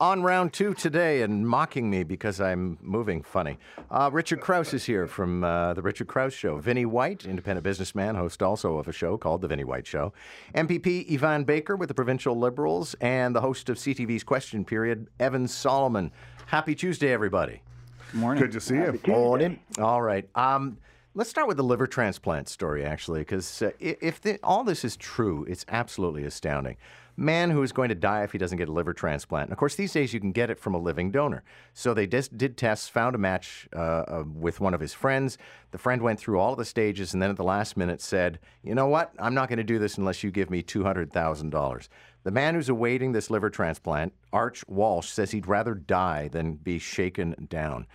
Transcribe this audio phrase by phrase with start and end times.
[0.00, 3.58] on round two today and mocking me because I'm moving funny.
[3.90, 6.58] Uh, Richard Crouse is here from uh, The Richard Crouse Show.
[6.58, 10.12] Vinnie White, independent businessman, host also of a show called The Vinnie White Show.
[10.54, 15.48] MPP Yvan Baker with the Provincial Liberals and the host of CTV's Question Period, Evan
[15.48, 16.12] Solomon.
[16.46, 17.60] Happy Tuesday, everybody.
[18.12, 18.42] Good morning.
[18.42, 19.00] Good to see you.
[19.08, 19.58] Morning.
[19.78, 20.28] All right.
[20.36, 20.78] Um,
[21.14, 24.96] let's start with the liver transplant story, actually, because uh, if the, all this is
[24.96, 26.76] true, it's absolutely astounding
[27.18, 29.46] man who is going to die if he doesn't get a liver transplant.
[29.46, 31.42] And of course, these days you can get it from a living donor.
[31.74, 35.36] So they did tests, found a match uh, uh, with one of his friends.
[35.72, 38.38] The friend went through all of the stages and then at the last minute said,
[38.62, 39.12] You know what?
[39.18, 41.88] I'm not going to do this unless you give me $200,000.
[42.22, 46.78] The man who's awaiting this liver transplant, Arch Walsh, says he'd rather die than be
[46.78, 47.86] shaken down.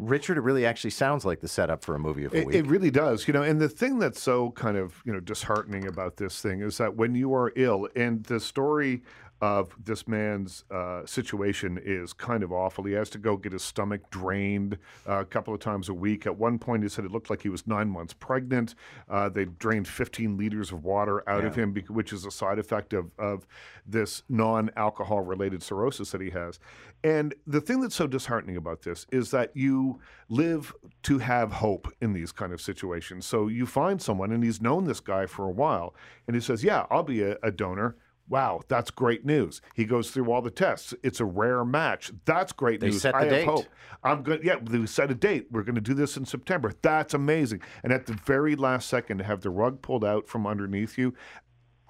[0.00, 2.56] Richard, it really actually sounds like the setup for a movie of a it, week.
[2.56, 3.26] It really does.
[3.28, 6.60] You know, and the thing that's so kind of, you know, disheartening about this thing
[6.60, 9.02] is that when you are ill, and the story
[9.40, 12.84] of this man's uh, situation is kind of awful.
[12.84, 14.76] He has to go get his stomach drained
[15.08, 16.26] uh, a couple of times a week.
[16.26, 18.74] At one point, he said it looked like he was nine months pregnant.
[19.08, 21.48] Uh, they drained 15 liters of water out yeah.
[21.48, 23.46] of him, which is a side effect of, of
[23.86, 26.58] this non alcohol related cirrhosis that he has.
[27.02, 31.90] And the thing that's so disheartening about this is that you live to have hope
[32.02, 33.24] in these kind of situations.
[33.24, 35.94] So you find someone, and he's known this guy for a while,
[36.26, 37.96] and he says, Yeah, I'll be a, a donor
[38.30, 39.60] Wow, that's great news.
[39.74, 40.94] He goes through all the tests.
[41.02, 42.12] It's a rare match.
[42.24, 43.02] That's great they news.
[43.02, 43.44] Set the I date.
[43.44, 43.66] have hope.
[44.04, 44.44] I'm good.
[44.44, 45.48] Yeah, we set a date.
[45.50, 46.72] We're going to do this in September.
[46.80, 47.60] That's amazing.
[47.82, 51.12] And at the very last second, to have the rug pulled out from underneath you,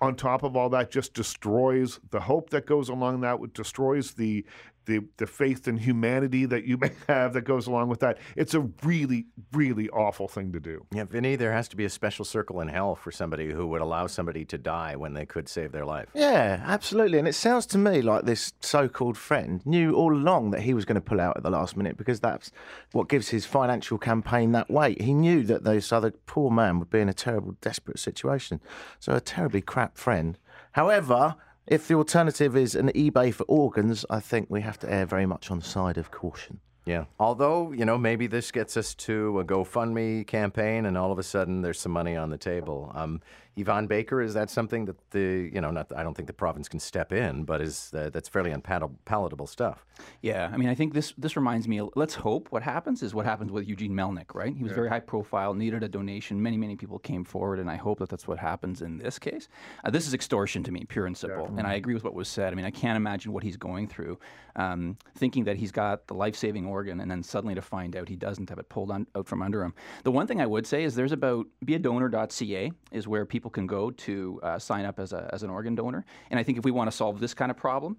[0.01, 3.53] on top of all that, just destroys the hope that goes along that.
[3.53, 4.47] Destroys the
[4.87, 8.19] the the faith in humanity that you may have that goes along with that.
[8.37, 10.87] It's a really, really awful thing to do.
[10.95, 13.81] Yeah, Vinny, there has to be a special circle in hell for somebody who would
[13.81, 16.09] allow somebody to die when they could save their life.
[16.15, 17.19] Yeah, absolutely.
[17.19, 20.85] And it sounds to me like this so-called friend knew all along that he was
[20.85, 22.51] going to pull out at the last minute because that's
[22.93, 25.01] what gives his financial campaign that weight.
[25.03, 28.61] He knew that this other poor man would be in a terrible, desperate situation.
[28.99, 30.39] So a terribly crap friend.
[30.73, 31.37] However,
[31.71, 35.25] if the alternative is an eBay for organs, I think we have to err very
[35.25, 36.61] much on the side of caution.
[36.85, 37.05] Yeah.
[37.21, 41.23] Although, you know, maybe this gets us to a GoFundMe campaign and all of a
[41.23, 42.91] sudden there's some money on the table.
[42.95, 43.21] Um,
[43.57, 46.69] Yvan Baker, is that something that the, you know, not, I don't think the province
[46.69, 49.87] can step in, but is uh, that's fairly unpalatable stuff.
[50.23, 50.51] Yeah.
[50.53, 53.53] I mean, I think this this reminds me, let's hope what happens is what happens
[53.53, 54.55] with Eugene Melnyk, right?
[54.55, 54.77] He was yeah.
[54.77, 56.41] very high profile, needed a donation.
[56.43, 59.49] Many, many people came forward, and I hope that that's what happens in this case.
[59.85, 61.49] Uh, this is extortion to me, pure and simple.
[61.53, 61.59] Yeah.
[61.59, 62.53] And I agree with what was said.
[62.53, 64.19] I mean, I can't imagine what he's going through,
[64.57, 68.09] um, thinking that he's got the life saving organ and then suddenly to find out
[68.09, 69.75] he doesn't have it pulled on, out from under him.
[70.05, 73.91] The one thing I would say is there's about beadonor.ca is where people can go
[73.91, 76.05] to uh, sign up as, a, as an organ donor.
[76.31, 77.97] And I think if we want to solve this kind of problem,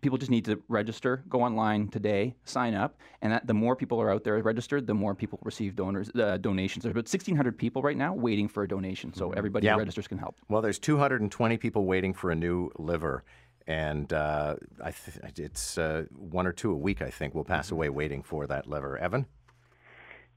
[0.00, 4.00] people just need to register, go online today, sign up, and that, the more people
[4.00, 6.84] are out there registered, the more people receive donors uh, donations.
[6.84, 9.38] There's about 1,600 people right now waiting for a donation, so mm-hmm.
[9.38, 9.74] everybody yeah.
[9.74, 10.36] who registers can help.
[10.48, 13.24] Well, there's 220 people waiting for a new liver
[13.68, 17.02] and uh, I th- it's uh, one or two a week.
[17.02, 17.74] I think will pass mm-hmm.
[17.74, 18.96] away waiting for that liver.
[18.96, 19.26] Evan.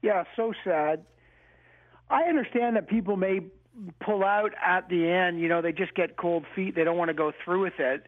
[0.02, 1.06] Yeah, so sad.
[2.10, 3.40] I understand that people may
[4.00, 5.40] pull out at the end.
[5.40, 6.74] You know, they just get cold feet.
[6.74, 8.06] They don't want to go through with it.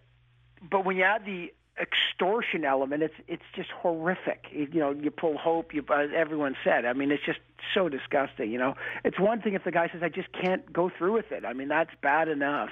[0.68, 4.46] But when you add the extortion element, it's it's just horrific.
[4.52, 5.74] You, know, you pull hope.
[5.74, 7.40] You, as everyone said, I mean, it's just
[7.74, 8.50] so disgusting.
[8.50, 8.74] You know,
[9.04, 11.52] it's one thing if the guy says, "I just can't go through with it." I
[11.52, 12.70] mean, that's bad enough.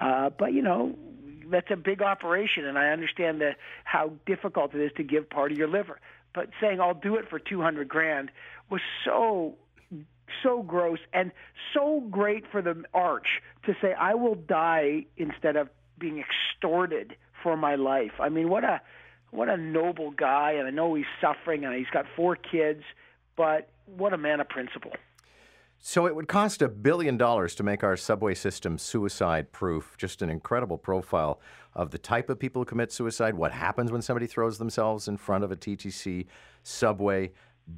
[0.00, 0.96] Uh, but you know,
[1.50, 3.52] that's a big operation, and I understand the,
[3.84, 6.00] how difficult it is to give part of your liver.
[6.34, 8.30] But saying I'll do it for 200 grand
[8.70, 9.56] was so
[10.42, 11.32] so gross and
[11.74, 13.26] so great for the arch
[13.66, 15.68] to say I will die instead of
[15.98, 18.12] being extorted for my life.
[18.20, 18.80] I mean, what a
[19.30, 22.82] what a noble guy, and I know he's suffering, and he's got four kids,
[23.36, 24.92] but what a man of principle.
[25.80, 29.94] So it would cost a billion dollars to make our subway system suicide proof.
[29.96, 31.40] Just an incredible profile
[31.74, 35.16] of the type of people who commit suicide, what happens when somebody throws themselves in
[35.16, 36.26] front of a TTC
[36.64, 37.30] subway.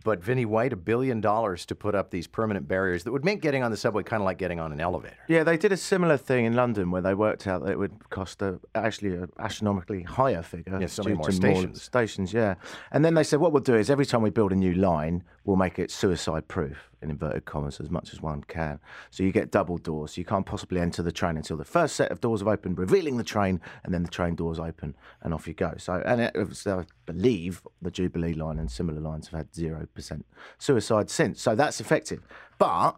[0.05, 3.41] But Vinnie White, a billion dollars to put up these permanent barriers that would make
[3.41, 5.17] getting on the subway kind of like getting on an elevator.
[5.27, 8.09] Yeah, they did a similar thing in London where they worked out that it would
[8.09, 10.79] cost a, actually an astronomically higher figure.
[10.81, 11.65] Yeah, so many more stations.
[11.65, 12.55] More stations, yeah.
[12.93, 15.25] And then they said, what we'll do is every time we build a new line,
[15.51, 18.79] we'll make it suicide proof in inverted commas as much as one can.
[19.11, 20.17] So you get double doors.
[20.17, 23.17] You can't possibly enter the train until the first set of doors have opened, revealing
[23.17, 25.75] the train, and then the train doors open, and off you go.
[25.77, 26.37] So, and it,
[26.67, 30.25] I believe the Jubilee line and similar lines have had zero percent
[30.59, 31.43] suicide since.
[31.43, 32.21] So that's effective,
[32.59, 32.93] but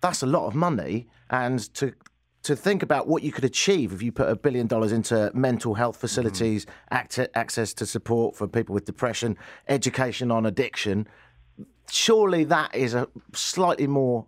[0.00, 1.92] that's a lot of money, and to
[2.44, 5.74] to think about what you could achieve if you put a billion dollars into mental
[5.74, 6.94] health facilities, mm-hmm.
[6.94, 9.36] acce- access to support for people with depression,
[9.68, 11.06] education on addiction.
[11.90, 14.26] Surely that is a slightly more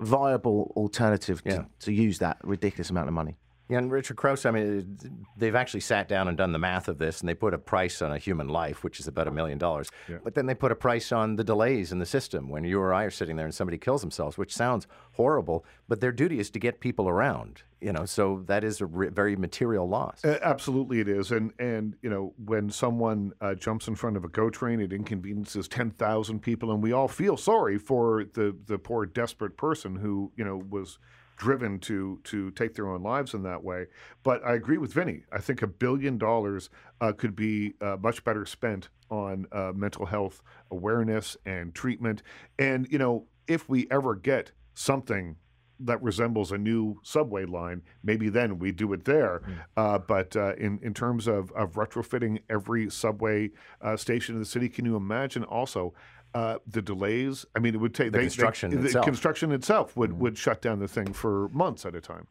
[0.00, 1.64] viable alternative to, Yeah.
[1.80, 3.36] to use that ridiculous amount of money.
[3.72, 4.98] Yeah, and Richard Crouse, I mean,
[5.34, 8.02] they've actually sat down and done the math of this, and they put a price
[8.02, 9.88] on a human life, which is about a million dollars.
[10.22, 12.92] But then they put a price on the delays in the system when you or
[12.92, 16.50] I are sitting there and somebody kills themselves, which sounds horrible, but their duty is
[16.50, 17.62] to get people around.
[17.80, 20.22] You know, so that is a very material loss.
[20.22, 24.24] Uh, Absolutely, it is, and and you know when someone uh, jumps in front of
[24.24, 28.54] a GO train, it inconveniences ten thousand people, and we all feel sorry for the
[28.66, 30.98] the poor desperate person who you know was
[31.36, 33.86] driven to to take their own lives in that way.
[34.22, 35.24] But I agree with Vinny.
[35.32, 36.70] I think a billion dollars
[37.00, 42.22] uh, could be uh, much better spent on uh, mental health awareness and treatment.
[42.58, 45.36] And you know, if we ever get something
[45.80, 49.42] that resembles a new subway line, maybe then we do it there.
[49.76, 53.50] Uh, but uh, in in terms of, of retrofitting every subway
[53.80, 55.92] uh, station in the city, can you imagine also?
[56.34, 57.44] Uh, the delays.
[57.54, 59.04] I mean, it would take The construction the itself.
[59.04, 62.26] construction itself would, would shut down the thing for months at a time.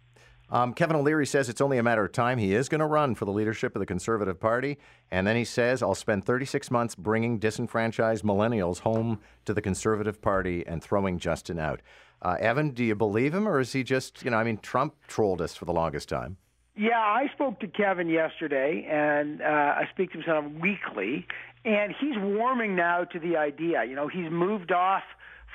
[0.49, 2.37] Um, Kevin O'Leary says it's only a matter of time.
[2.37, 4.79] He is going to run for the leadership of the Conservative Party.
[5.09, 10.21] And then he says, I'll spend 36 months bringing disenfranchised millennials home to the Conservative
[10.21, 11.81] Party and throwing Justin out.
[12.21, 14.95] Uh, Evan, do you believe him, or is he just, you know, I mean, Trump
[15.07, 16.37] trolled us for the longest time.
[16.81, 21.27] Yeah, I spoke to Kevin yesterday, and uh, I speak to him sort of weekly,
[21.63, 23.83] and he's warming now to the idea.
[23.83, 25.03] You know, he's moved off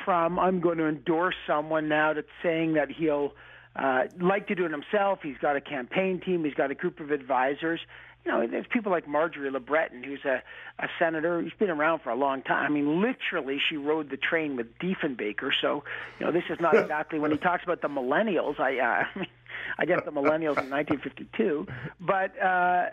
[0.05, 3.33] from I'm going to endorse someone now to saying that he'll
[3.75, 5.19] uh, like to do it himself.
[5.21, 6.45] He's got a campaign team.
[6.45, 7.81] He's got a group of advisors.
[8.25, 10.45] You know, there's people like Marjorie LeBreton, who's a,
[10.79, 12.67] a senator who's been around for a long time.
[12.67, 15.51] I mean, literally, she rode the train with Diefenbaker.
[15.61, 15.83] So,
[16.21, 18.61] you know, this is not exactly when he talks about the millennials.
[18.61, 19.29] I, uh, I mean,
[19.79, 21.67] I guess the millennials in 1952.
[22.01, 22.87] But uh,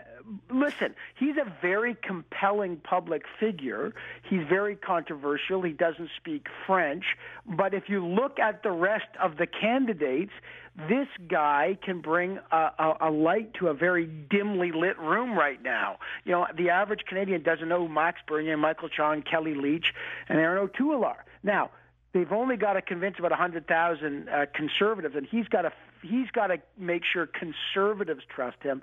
[0.50, 3.94] listen, he's a very compelling public figure.
[4.22, 5.62] He's very controversial.
[5.62, 7.04] He doesn't speak French.
[7.46, 10.32] But if you look at the rest of the candidates,
[10.88, 15.62] this guy can bring a, a, a light to a very dimly lit room right
[15.62, 15.98] now.
[16.24, 19.94] You know, the average Canadian doesn't know who Max Bernier, Michael Chong, Kellie Leitch,
[20.28, 21.24] and Erin O'Toole are.
[21.42, 21.70] Now,
[22.14, 26.46] they've only got to convince about 100,000 uh, conservatives, and he's got to he's got
[26.46, 28.82] to make sure conservatives trust him.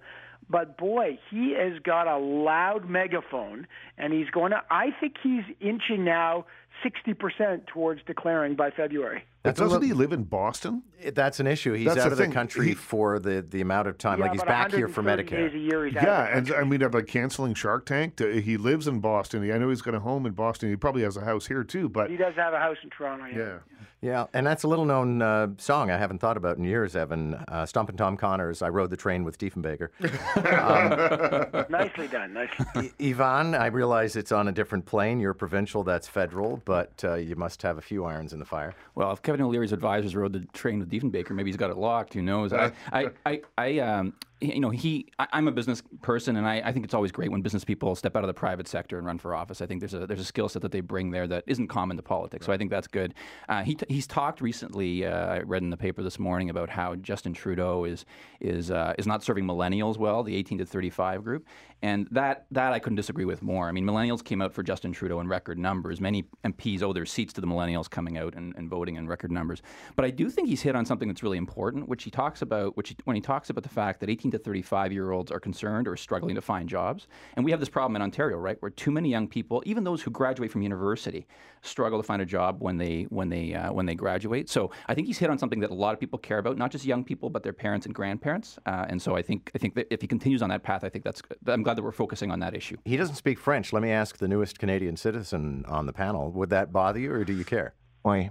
[0.49, 3.67] But boy, he has got a loud megaphone,
[3.97, 4.61] and he's going to.
[4.69, 6.45] I think he's inching now
[6.83, 9.23] 60% towards declaring by February.
[9.43, 10.83] But a doesn't li- he live in Boston?
[11.13, 11.73] That's an issue.
[11.73, 14.19] He's That's out the of the country He- for the, the amount of time.
[14.19, 15.49] Yeah, like he's back here for 130 Medicare.
[15.51, 16.65] Days a year he's out of Yeah, the and.
[16.65, 18.19] I mean, about canceling Shark Tank.
[18.21, 19.49] uh, He lives in Boston.
[19.51, 20.69] I know he's got a home in Boston.
[20.69, 21.89] He probably has a house here too.
[21.89, 23.25] But he does have a house in Toronto.
[23.25, 23.37] Yeah.
[23.37, 23.57] yeah,
[24.03, 27.35] Yeah, and that's a little known uh, song I haven't thought about in years, Evan.
[27.47, 29.89] Uh, Stompin' Tom Connors, I Rode the Train with Diefenbaker.
[31.69, 32.33] Nicely done.
[32.33, 32.65] Nicely.
[32.75, 35.19] I- Yvan, I realize it's on a different plane.
[35.19, 38.73] You're provincial, that's federal, but uh, you must have a few irons in the fire.
[38.95, 42.15] Well, if Kevin O'Leary's advisors rode the train with Diefenbaker, maybe he's got it locked.
[42.15, 42.53] Who knows?
[42.53, 45.07] I, I, I, I um, you know, he.
[45.19, 47.95] I, I'm a business person, and I, I think it's always great when business people
[47.95, 49.61] step out of the private sector and run for office.
[49.61, 51.97] I think there's a there's a skill set that they bring there that isn't common
[51.97, 52.45] to politics.
[52.45, 53.13] So I think that's good.
[53.47, 55.05] Uh, he t- he's talked recently.
[55.05, 58.05] Uh, I read in the paper this morning about how Justin Trudeau is
[58.39, 61.45] is uh, is not serving millennials well, the 18 to 35 group,
[61.81, 63.67] and that that I couldn't disagree with more.
[63.67, 65.99] I mean, millennials came out for Justin Trudeau in record numbers.
[65.99, 69.31] Many MPs owe their seats to the millennials coming out and, and voting in record
[69.31, 69.61] numbers.
[69.95, 72.77] But I do think he's hit on something that's really important, which he talks about,
[72.77, 75.39] which he, when he talks about the fact that 18 to 35 year olds are
[75.39, 78.71] concerned or struggling to find jobs, and we have this problem in Ontario, right, where
[78.71, 81.25] too many young people, even those who graduate from university,
[81.63, 84.49] struggle to find a job when they when they uh, when they graduate.
[84.49, 86.71] So I think he's hit on something that a lot of people care about, not
[86.71, 88.59] just young people, but their parents and grandparents.
[88.65, 90.89] Uh, and so I think I think that if he continues on that path, I
[90.89, 92.77] think that's I'm glad that we're focusing on that issue.
[92.85, 93.73] He doesn't speak French.
[93.73, 97.23] Let me ask the newest Canadian citizen on the panel would that bother you, or
[97.25, 97.73] do you care?
[98.05, 98.29] Oi.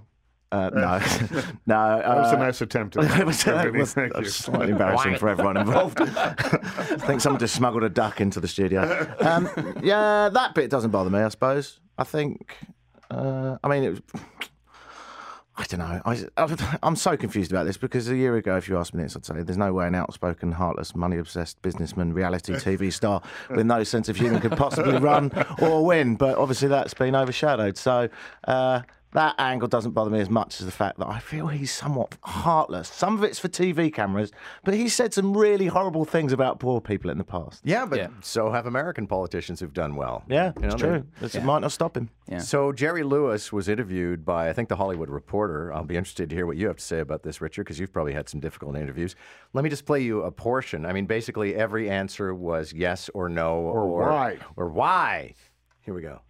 [0.52, 0.80] Uh, no,
[1.66, 1.98] no.
[2.00, 2.96] that was uh, a nice attempt.
[2.96, 4.22] At it was, that, was- Thank it you.
[4.24, 6.00] was slightly embarrassing for everyone involved.
[6.00, 6.32] I
[7.06, 8.82] think someone just smuggled a duck into the studio.
[9.20, 9.48] Um,
[9.80, 11.20] yeah, that bit doesn't bother me.
[11.20, 11.78] I suppose.
[11.96, 12.56] I think.
[13.10, 14.00] Uh, I mean, it was.
[15.72, 16.28] I don't know.
[16.36, 19.16] I, I'm so confused about this because a year ago, if you asked me this,
[19.16, 23.66] I'd say there's no way an outspoken, heartless, money obsessed businessman, reality TV star with
[23.66, 26.16] no sense of humour could possibly run or win.
[26.16, 27.76] But obviously, that's been overshadowed.
[27.76, 28.08] So,
[28.46, 31.72] uh, That angle doesn't bother me as much as the fact that I feel he's
[31.72, 32.88] somewhat heartless.
[32.88, 34.30] Some of it's for TV cameras,
[34.62, 37.60] but he said some really horrible things about poor people in the past.
[37.64, 38.08] Yeah, but Yeah.
[38.20, 40.22] so have American politicians who've done well.
[40.28, 41.04] Yeah, You know, it's they- true.
[41.20, 42.08] This It might not stop him.
[42.28, 42.38] Yeah.
[42.38, 45.72] So Jerry Lewis was interviewed by I think the Hollywood Reporter.
[45.72, 47.92] I'll be interested to hear what you have to say about this, Richard, because you've
[47.92, 49.16] probably had some difficult interviews.
[49.52, 50.86] Let me just play you a portion.
[50.86, 54.38] I mean, basically every answer was yes or no or, why.
[54.54, 55.34] or why.
[55.80, 56.20] Here we go.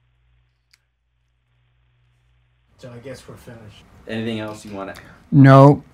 [2.81, 3.85] So I guess we're finished.
[4.09, 5.03] Anything else you want to?
[5.31, 5.85] No.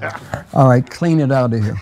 [0.54, 1.74] All right, clean it out of here.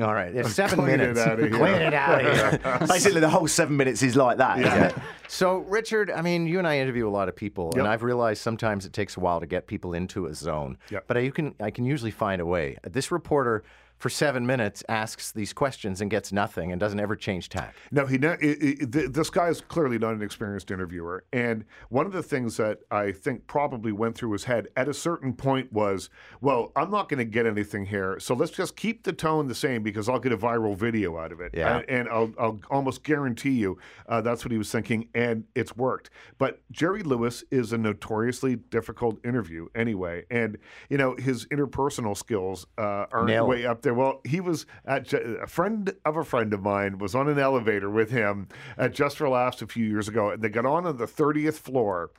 [0.00, 1.20] All right, it's seven Clean it minutes.
[1.20, 1.48] outta.
[1.48, 2.78] Clean it out of here.
[2.88, 4.58] Basically, the whole seven minutes is like that.
[4.58, 4.94] isn't it?
[5.28, 8.42] So, Richard, I mean, you and I interview a lot of people, and I've realized
[8.42, 10.76] sometimes it takes a while to get people into a zone.
[10.90, 11.04] Yep.
[11.06, 12.76] But I, you can, I can usually find a way.
[12.82, 13.62] This reporter,
[14.00, 17.74] for seven minutes, asks these questions and gets nothing, and doesn't ever change tack.
[17.92, 18.16] No, he.
[18.16, 22.22] ne- i- i- This guy is clearly not an experienced interviewer, and one of the
[22.22, 26.08] things that I think probably went through his head at a certain point was,
[26.40, 29.54] "Well, I'm not going to get anything here, so let's just keep the tone the
[29.54, 31.76] same because I'll get a viral video out of it." Yeah.
[31.76, 33.76] and, and I'll, I'll almost guarantee you
[34.08, 36.08] uh, that's what he was thinking, and it's worked.
[36.38, 40.56] But Jerry Lewis is a notoriously difficult interview anyway, and
[40.88, 43.48] you know his interpersonal skills uh, aren't Nail it.
[43.48, 43.89] way up there.
[43.96, 47.90] Well, he was at a friend of a friend of mine was on an elevator
[47.90, 50.96] with him at Just for Laughs a few years ago, and they got on on
[50.96, 52.10] the thirtieth floor,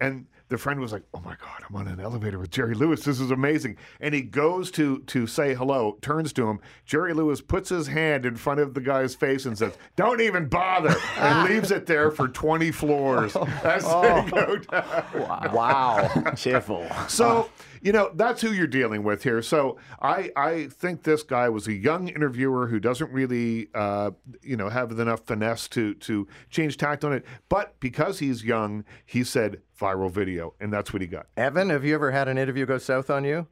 [0.00, 3.02] and the friend was like, "Oh my God, I'm on an elevator with Jerry Lewis.
[3.02, 6.60] This is amazing." And he goes to to say hello, turns to him.
[6.86, 10.48] Jerry Lewis puts his hand in front of the guy's face and says, "Don't even
[10.48, 13.44] bother," and leaves it there for twenty floors oh.
[13.64, 15.52] as they go down.
[15.52, 16.32] Wow.
[16.36, 16.86] Cheerful.
[17.08, 19.42] So, you know, that's who you're dealing with here.
[19.42, 24.56] So I, I think this guy was a young interviewer who doesn't really, uh, you
[24.56, 27.24] know, have enough finesse to, to change tact on it.
[27.48, 31.26] But because he's young, he said viral video, and that's what he got.
[31.36, 33.46] Evan, have you ever had an interview go south on you?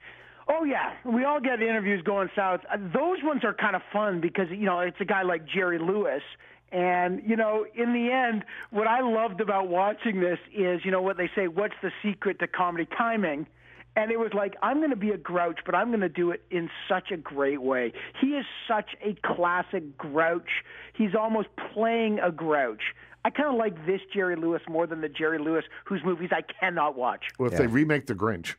[0.49, 2.61] Oh yeah, we all get interviews going south.
[2.73, 5.79] Uh, those ones are kind of fun because you know it's a guy like Jerry
[5.79, 6.23] Lewis,
[6.71, 11.03] and you know in the end, what I loved about watching this is you know
[11.03, 13.49] what they say, what's the secret to comedy timing?
[13.97, 16.31] And it was like I'm going to be a grouch, but I'm going to do
[16.31, 17.93] it in such a great way.
[18.21, 20.63] He is such a classic grouch.
[20.95, 22.83] He's almost playing a grouch.
[23.25, 26.43] I kind of like this Jerry Lewis more than the Jerry Lewis whose movies I
[26.43, 27.25] cannot watch.
[27.39, 28.55] Well, if they remake The Grinch,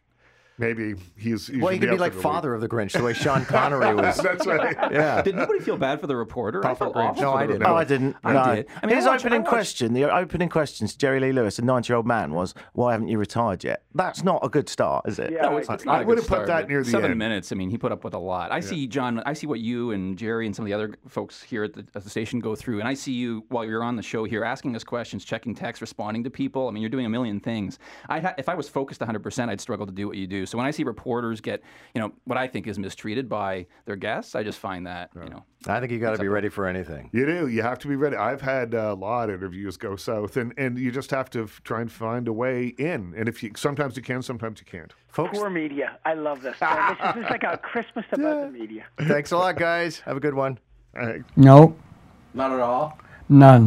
[0.58, 1.50] maybe he's.
[1.50, 3.46] Well, he could be up like for the father of the Grinch, the way Sean
[3.46, 4.18] Connery was.
[4.18, 4.76] That's right.
[4.92, 5.22] Yeah.
[5.22, 6.66] Did nobody feel bad for the reporter?
[6.66, 7.10] I felt Grinch.
[7.10, 7.60] awful No, for I the didn't.
[7.60, 7.74] reporter.
[7.74, 8.16] No, I didn't.
[8.24, 8.56] I no.
[8.56, 8.68] did.
[8.82, 11.32] I mean, His I watched- opening I watched- question, the opening question to Jerry Lee
[11.32, 13.84] Lewis, a 90 year old man, was, Why haven't you retired yet?
[13.96, 15.32] That's not a good start, is it?
[15.32, 17.12] Yeah, No, it's, it's not I a good would've put start, that near the seven
[17.12, 17.20] end.
[17.20, 17.52] minutes.
[17.52, 18.52] I mean, he put up with a lot.
[18.52, 19.22] I see John.
[19.26, 21.86] I see what you and Jerry and some of the other folks here at the,
[21.96, 24.44] at the station go through, and I see you while you're on the show here
[24.44, 26.68] asking us questions, checking text, responding to people.
[26.68, 27.80] I mean, you're doing a million things.
[28.10, 30.46] I ha- if I was focused 100, percent I'd struggle to do what you do.
[30.48, 31.62] So when I see reporters get,
[31.94, 35.30] you know, what I think is mistreated by their guests, I just find that, you
[35.30, 37.10] know, I think you got to be ready for anything.
[37.14, 37.48] You do.
[37.48, 38.16] You have to be ready.
[38.16, 41.62] I've had a lot of interviews go south, and, and you just have to f-
[41.64, 43.14] try and find a way in.
[43.18, 44.94] And if you sometimes you can, sometimes you can't.
[45.10, 45.98] Folks, Poor media.
[46.06, 46.60] I love this.
[46.62, 48.86] Man, this, is, this is like a Christmas about the media.
[49.02, 50.00] thanks a lot, guys.
[50.02, 50.60] Have a good one.
[50.98, 51.76] Uh, No,
[52.34, 52.98] Not at all.
[53.30, 53.66] none.